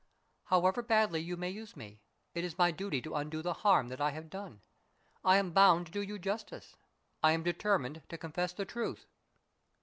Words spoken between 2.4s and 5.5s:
is my duty to undo the harm that I have done. I